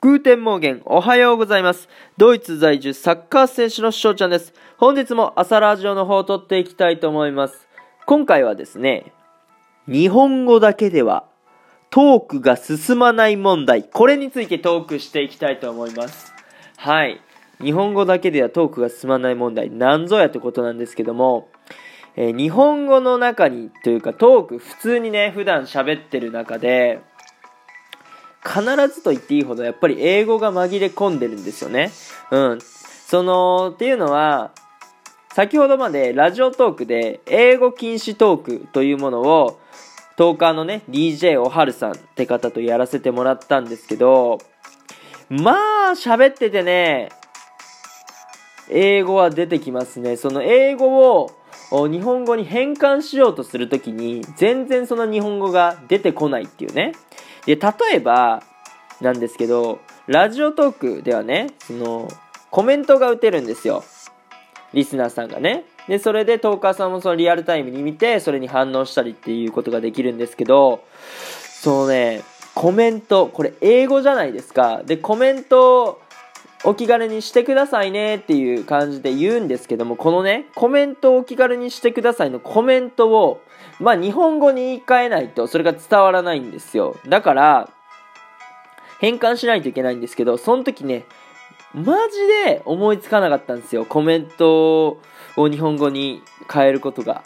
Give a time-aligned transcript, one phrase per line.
[0.00, 1.88] Guten Morgen、おはようございます。
[2.16, 4.54] ドイツ在住サッカー選手の翔ちゃんです。
[4.76, 7.66] 本日も朝ラジオの方を撮っていきたいと思います。
[8.06, 9.12] 今回はですね、
[9.88, 11.24] 日本語だけでは
[11.90, 16.32] トークが進まない問題、これについてトークしていきたいと思います。
[16.76, 17.20] はい。
[17.60, 21.48] 日本語だけではトークが進まない問題、なんぞやってことなんですけども、
[22.14, 27.00] えー、日本語の中にというかトーク普通にね普段喋ってる中で
[28.48, 28.62] 必
[28.94, 31.90] ずと言っていいほどやっぱり英語が紛れ込んでるんですよね。
[32.30, 32.58] うん。
[32.60, 34.52] そのっていうのは
[35.34, 39.60] 先ほどまでラジオトークで英語禁止トークというものを
[40.16, 44.38] トーカーのね DJ おはるさんって方とやらせてもらったんですけど
[45.28, 47.10] まあ喋っててね
[48.70, 50.16] 英語は出てきますね。
[50.16, 51.30] その英語を
[51.70, 56.92] 日本語に変換しようとするときに全然その日本語が出てこないっていうね。
[57.46, 58.42] で、例えば
[59.00, 62.08] なんですけど、ラジオトークではね、その
[62.50, 63.84] コメントが打てるんですよ。
[64.72, 65.64] リスナーさんがね。
[65.86, 70.84] で、それでトーカーさんもそのリアルタイムに見て、それに反応したりっていうことができるんですけど、
[71.60, 72.22] そのね、
[72.54, 74.82] コメント、これ英語じゃないですか。
[74.84, 76.00] で、コメント
[76.64, 83.40] お気軽にしてくださいねっていう感じで言うんですけども、このね、コメントをお気軽にしてくださいのコメントを、
[83.78, 86.96] まあ日本語に言い換えないとそれが伝わらないんですよ。
[87.06, 87.70] だから、
[89.00, 91.04] 変換しないといけないんですけど、その時ね、
[91.74, 93.84] マジで思いつかなかったんですよ。
[93.84, 94.98] コメント
[95.36, 96.22] を日本語に
[96.52, 97.22] 変えることが。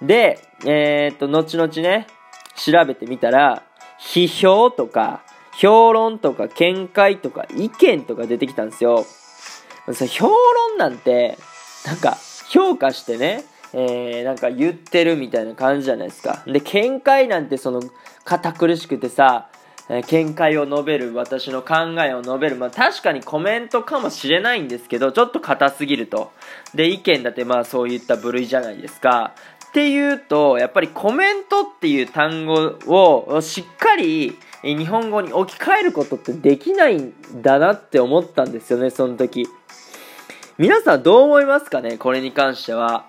[0.00, 2.06] で、えー、っと、後々ね、
[2.54, 3.62] 調べてみたら、
[3.98, 5.22] 批評とか、
[5.54, 9.04] 評論とか見解とか意見とか出てきたんですよ。
[9.92, 11.38] そ評論なんて、
[11.86, 12.16] なんか
[12.48, 16.42] 評価してね、えー、なんか言ってるみたいな感じじゃないですか。
[16.46, 17.82] で、見解なんてその
[18.24, 19.48] 堅苦しくてさ、
[19.88, 22.56] えー、見解を述べる、私の考えを述べる。
[22.56, 26.30] まあ確かにコメントかもしれないんですけど、ちょっと硬すぎると。
[26.74, 29.34] で、意見だってまあそういった部類じゃないですか。
[29.68, 39.48] っていうと、やっぱりコメントっていう単語をしっかり日本語に置き換えることってできないんだなって思ったんですよね、その時。
[40.58, 43.06] 皆さんどう思いますかね、これに関しては。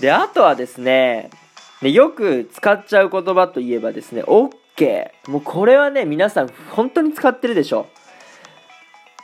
[0.00, 1.30] で、あとはですね、
[1.80, 5.10] でよく使っちゃう言葉といえばですね、OK。
[5.28, 7.86] もうこれはね、皆さん本当に使ってるでしょ。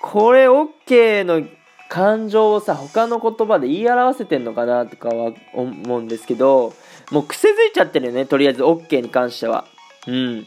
[0.00, 1.42] これ OK の
[1.90, 6.72] 感情をさ、他の言葉で言い表せてんのかなとかは思うんですけど、
[7.10, 9.64] もう癖づいちゃってるよね、とりあえず OK に関しては。
[10.06, 10.46] うん。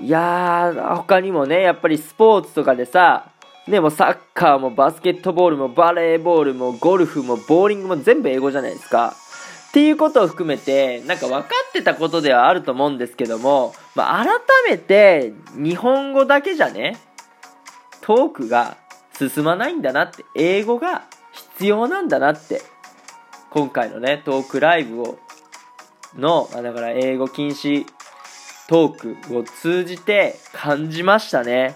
[0.00, 3.32] いやー、他にもね、やっぱりスポーツとかでさ、
[3.66, 9.14] ね、もうサッカーもバスケットボールもバレーボールもゴルフもボーリングも全部英語じゃないですか。
[9.68, 14.38] っていうことを含めて、なんか分かってたことではあると思うんですけども、まあ、改
[14.70, 16.96] めて日本語だけじゃね、
[18.00, 18.78] トークが
[19.18, 22.62] 進まないんだなって、英語が必要なんだなって、
[23.50, 25.18] 今回のね、トークライブを、
[26.16, 27.84] のま、だから英語禁止
[28.68, 31.74] トークを通じて感じましたね。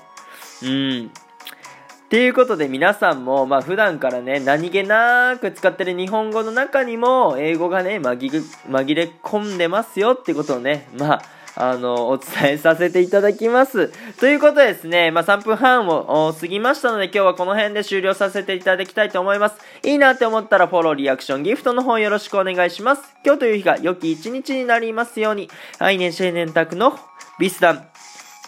[0.62, 1.06] うん。
[1.06, 11.22] っていうことで皆さんも、まあ普段からね、何気なく使ってる日本語の中にも、英語がね、紛れ込んでますよってことをね、まあ、
[11.54, 13.92] あの、お伝えさせていただきます。
[14.18, 19.56] ということでですね、まあ、3分半を過ぎましたので、今日はこの辺で終了させていただきたいと思います。
[19.84, 23.02] いいなって思ったらフォロー、リアクション、ギフトの方よろしくお願いします。
[23.24, 25.50] 今日という日が良き一日になりますように。
[25.78, 26.98] 愛年青年宅の
[27.38, 27.86] ビスダン。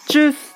[0.07, 0.54] チュース